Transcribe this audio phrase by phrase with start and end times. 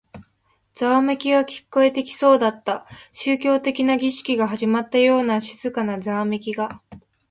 [0.73, 2.87] ざわめきが聞こえてきそうだった。
[3.13, 6.81] 宗教的な儀式が始まったときのような静かなざわめきが。